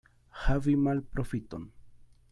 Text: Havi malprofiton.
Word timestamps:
Havi 0.45 0.73
malprofiton. 0.87 1.71